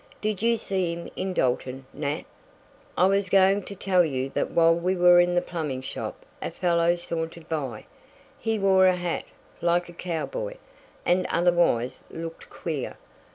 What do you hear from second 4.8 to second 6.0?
were in the plumbing